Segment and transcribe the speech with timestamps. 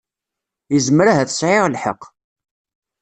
[0.73, 2.01] Yezmer ahat sɛiɣ lḥeqq.